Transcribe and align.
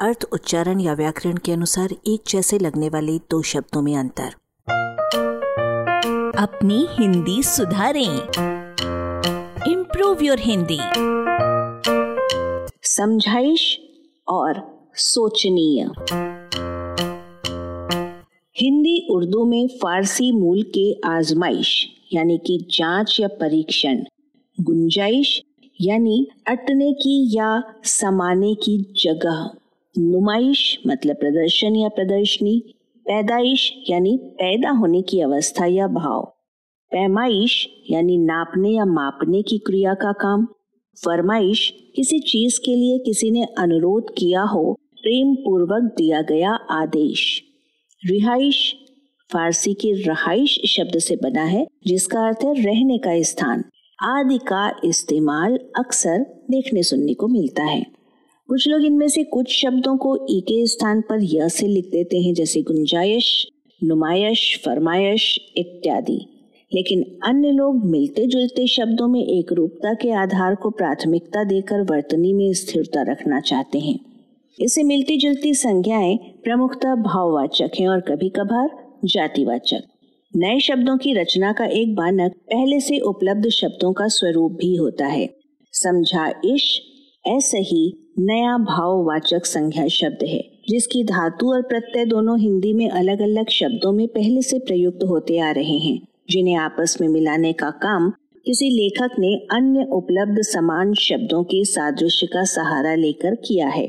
अर्थ, 0.00 0.24
उच्चारण 0.32 0.80
या 0.80 0.94
व्याकरण 0.94 1.36
के 1.36 1.52
अनुसार 1.52 1.88
एक 2.06 2.22
जैसे 2.28 2.58
लगने 2.58 2.88
वाले 2.88 3.18
दो 3.18 3.42
शब्दों 3.42 3.82
में 3.82 3.96
अंतर। 3.96 4.28
अपनी 6.38 6.86
हिंदी 6.90 7.42
सुधारें। 7.42 8.18
Improve 9.72 10.22
your 10.22 10.38
Hindi. 10.38 10.78
समझाइश 12.82 13.80
और 14.28 14.80
सोचनीय। 14.94 15.82
हिंदी 18.56 19.08
उर्दू 19.10 19.44
में 19.44 19.68
फारसी 19.68 20.32
मूल 20.32 20.62
के 20.62 21.00
आजमाइश, 21.04 21.86
यानी 22.12 22.38
कि 22.38 22.66
जाँच 22.70 23.16
या 23.20 23.28
परीक्षण। 23.28 24.04
गुंजाइश, 24.60 25.42
यानी 25.80 26.26
अटने 26.48 26.92
की 26.92 27.36
या 27.36 27.62
समाने 27.84 28.54
की 28.54 28.94
जगह। 29.04 29.50
नुमाइश 29.98 30.78
मतलब 30.86 31.16
प्रदर्शन 31.16 31.76
या 31.76 31.88
प्रदर्शनी, 31.88 32.74
पैदाइश 33.06 33.72
यानी 33.90 34.16
पैदा 34.16 34.70
होने 34.70 35.02
की 35.02 35.20
अवस्था 35.20 35.66
या 35.66 35.86
भाव, 35.86 36.22
पैमाइश 36.92 37.66
यानी 37.90 38.18
नापने 38.18 38.70
या 38.70 38.84
मापने 38.84 39.42
की 39.42 39.58
क्रिया 39.58 39.94
का 39.94 40.12
काम, 40.12 40.46
फरमाइश 41.04 41.72
किसी 41.96 42.18
चीज़ 42.18 42.60
के 42.64 42.76
लिए 42.76 42.98
किसी 42.98 43.30
ने 43.30 43.44
अनुरोध 43.58 44.10
किया 44.18 44.42
हो 44.42 44.72
प्रेम 44.72 45.34
पूर्वक 45.34 45.94
दिया 45.98 46.22
गया 46.22 46.50
आदेश। 46.50 47.42
रिहाइश, 48.06 48.74
फारसी 49.32 49.74
के 49.74 49.92
रहाइश 50.02 50.60
शब्द 50.66 50.98
से 50.98 51.16
बना 51.16 51.44
है, 51.44 51.66
जिसका 51.86 52.26
अर्थ 52.26 52.44
है 52.44 52.54
रहने 52.62 52.98
का 52.98 53.22
स्थान। 53.22 53.64
आदि 54.02 54.38
का 54.38 54.80
इस्तेमाल 54.84 55.58
अक्सर 55.78 56.44
देखने 56.50 56.82
सुनने 56.82 57.14
को 57.14 57.28
मिलता 57.28 57.64
है। 57.64 57.97
कुछ 58.48 58.68
लोग 58.68 58.84
इनमें 58.84 59.08
से 59.08 59.24
कुछ 59.24 59.62
शब्दों 59.62 59.96
को 59.96 60.26
ई 60.30 60.40
के 60.40 60.66
स्थान 60.66 61.00
पर 61.00 61.18
य 61.22 61.48
से 61.48 61.66
लिख 61.66 61.84
देते 61.92 62.16
हैं, 62.16 62.34
जैसे 62.34 62.62
गुंजाइश, 62.62 63.46
नुमाइश, 63.84 64.62
फरमाइश 64.64 65.40
इत्यादि। 65.56 66.26
लेकिन 66.74 67.18
अन्य 67.24 67.50
लोग 67.50 67.84
मिलते 67.84 68.26
जुलते 68.26 68.66
शब्दों 68.66 69.08
में 69.08 69.24
एक 69.24 69.52
रूपता 69.52 69.94
के 69.94 70.10
आधार 70.10 70.54
को 70.54 70.70
प्राथमिकता 70.70 71.44
देकर 71.44 71.80
वर्तनी 71.80 72.32
में 72.32 72.52
स्थिरता 72.52 73.02
रखना 73.02 73.40
चाहते 73.40 73.78
हैं। 73.78 73.98
इसे 74.60 74.82
मिलती 74.82 75.16
जुलती 75.16 75.54
संज्ञाएँ 75.54 76.16
प्रमुखता 76.16 76.94
भाववाचक 76.94 77.70
हैं 77.80 77.88
और 77.88 78.00
कभी 78.00 78.28
कभार 78.28 78.70
जातिवाचक। 79.04 79.80
नए 80.36 80.60
शब्दों 80.60 80.98
की 80.98 81.12
रचना 81.12 81.52
का 81.52 81.64
एक 81.64 81.94
बानक 81.94 82.32
पहले 82.32 82.80
से 82.80 82.98
उपलब्ध 82.98 83.48
शब्दों 83.48 83.92
का 83.92 84.08
स्वरूप 84.08 84.52
भी 84.52 84.76
होता 84.76 85.06
है। 85.06 85.28
समझा 85.72 86.40
इश 86.44 86.82
ऐसे 87.28 87.58
ही 87.58 87.82
नया 88.18 88.56
भाववाचक 88.58 89.44
संज्ञा 89.44 89.86
शब्द 89.88 90.24
है, 90.24 90.40
जिसकी 90.68 91.04
धातु 91.04 91.52
और 91.52 91.62
प्रत्यय 91.62 92.04
दोनों 92.04 92.38
हिंदी 92.38 92.72
में 92.72 92.88
अलग 92.88 93.20
अलग 93.20 93.48
शब्दों 93.48 93.92
में 93.92 94.06
पहले 94.08 94.42
से 94.42 94.58
प्रयुक्त 94.58 95.04
होते 95.04 95.38
आ 95.38 95.50
रहे 95.50 95.78
हैं, 95.78 96.00
जिन्हें 96.30 96.56
आपस 96.56 96.96
में 97.00 97.08
मिलाने 97.08 97.52
का 97.52 97.70
काम 97.70 98.10
किसी 98.46 98.68
लेखक 98.70 99.18
ने 99.18 99.34
अन्य 99.50 99.84
उपलब्ध 99.92 100.42
समान 100.42 100.92
शब्दों 100.94 101.42
के 101.44 101.64
सादृश्य 101.64 102.26
का 102.26 102.44
सहारा 102.44 102.94
लेकर 102.94 103.34
किया 103.34 103.68
है। 103.68 103.86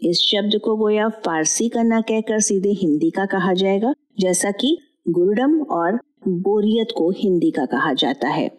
इस 0.00 0.20
शब्द 0.22 0.58
को 0.58 0.76
गोया 0.76 1.08
फारसी 1.24 1.68
का 1.68 1.82
न 1.82 2.00
कहकर 2.00 2.40
सीधे 2.40 2.72
हिंदी 2.72 3.10
का 3.10 3.24
कहा 3.26 3.52
जाएगा, 3.52 3.92
जैसा 4.20 4.50
कि 4.50 4.76
गुरडम 5.08 5.60
और 5.60 5.98
बोरियत 6.28 6.88
को 6.96 7.10
हिंदी 7.10 7.50
का 7.50 7.64
कहा 7.66 7.92
जाता 7.92 8.28
है। 8.28 8.50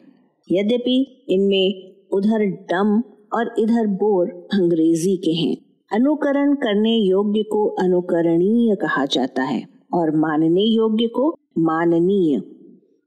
यद्यपि 0.51 1.25
इनमें 1.29 1.93
उधर 2.11 2.45
डम 2.71 3.01
और 3.33 3.53
इधर 3.59 3.87
बोर 3.87 4.27
अंग्रेज़ी 4.53 5.15
के 5.17 5.31
हैं। 5.31 5.55
अनुकरण 5.91 6.53
करने 6.55 6.95
योग्य 6.97 7.43
को 7.43 7.65
अनुकरणीय 7.81 8.75
कहा 8.75 9.05
जाता 9.05 9.43
है 9.43 9.63
और 9.93 10.15
मानने 10.15 10.63
योग्य 10.63 11.07
को 11.07 11.29
माननीय। 11.57 12.39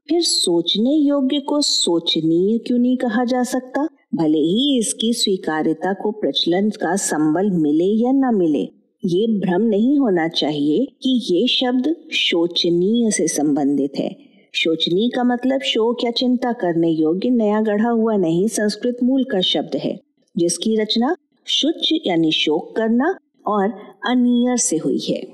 फिर 0.09 0.21
सोचने 0.21 0.95
योग्य 0.95 1.39
को 1.39 1.61
सोचनीय 1.61 2.57
क्यों 2.57 2.77
नहीं 2.79 2.97
कहा 2.97 3.23
जा 3.25 3.43
सकता? 3.43 3.87
भले 4.15 4.37
ही 4.37 4.77
इसकी 4.79 5.13
स्वीकार्यता 5.13 5.93
को 5.93 6.11
प्रचलन 6.11 6.69
का 6.69 6.95
संबल 6.95 7.49
मिले 7.51 7.83
या 7.83 8.11
न 8.11 8.35
मिले, 8.35 8.63
ये 9.03 9.27
भ्रम 9.39 9.61
नहीं 9.61 9.97
होना 9.99 10.27
चाहिए 10.27 10.85
कि 11.03 11.19
ये 11.31 11.47
शब्द 11.47 11.95
शोचनीय 12.11 13.11
से 13.11 13.27
संबंधित 13.27 13.93
है। 13.99 14.15
शोचनीय 14.53 15.09
का 15.09 15.23
मतलब 15.23 15.61
शोक 15.61 16.03
या 16.03 16.11
चिंता 16.11 16.51
करने 16.53 16.89
योग्य 16.89 17.29
नया 17.29 17.61
गढ़ा 17.61 17.89
हुआ 17.89 18.15
नहीं 18.15 18.47
संस्कृत 18.47 18.97
मूल 19.03 19.23
का 19.23 19.41
शब्द 19.41 19.75
है। 19.75 19.99
जिसकी 20.37 20.81
रचना 20.81 21.15
शुच 21.47 21.89
यानी 22.05 22.31
शोक 22.31 22.75
करना 22.75 23.15
और 23.47 23.69
अनियर 24.05 24.57
से 24.57 24.77
हुई 24.77 24.99
है। 24.99 25.33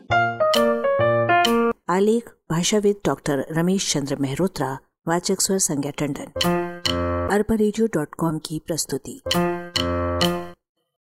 आलेख, 1.90 2.30
भाषाविद 2.52 2.96
डॉक्टर 3.06 3.46
रमेश 3.52 3.94
चंद्र 3.94 4.16
मेहरोत्रा, 4.16 4.80
वाचक 5.08 5.42
स्वर 5.42 5.58
संज्ञा 5.58 5.92
टंडन। 5.92 6.32
अरबा 7.32 8.38
की 8.38 8.62
प्रस्तुति। 8.68 9.22